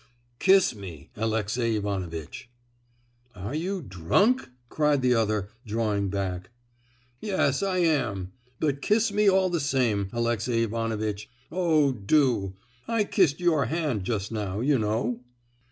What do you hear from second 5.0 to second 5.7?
the other,